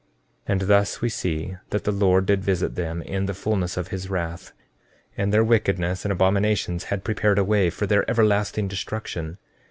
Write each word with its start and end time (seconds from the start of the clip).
14:25 0.47 0.51
And 0.51 0.61
thus 0.61 1.01
we 1.01 1.09
see 1.09 1.57
that 1.69 1.83
the 1.83 1.91
Lord 1.91 2.25
did 2.25 2.43
visit 2.43 2.73
them 2.73 3.03
in 3.03 3.27
the 3.27 3.35
fulness 3.35 3.77
of 3.77 3.89
his 3.89 4.09
wrath, 4.09 4.51
and 5.15 5.31
their 5.31 5.43
wickedness 5.43 6.05
and 6.05 6.11
abominations 6.11 6.85
had 6.85 7.03
prepared 7.03 7.37
a 7.37 7.43
way 7.43 7.69
for 7.69 7.85
their 7.85 8.09
everlasting 8.09 8.67
destruction. 8.67 9.37